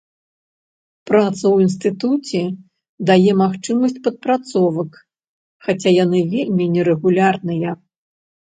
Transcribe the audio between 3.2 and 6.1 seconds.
магчымасці падпрацовак, хаця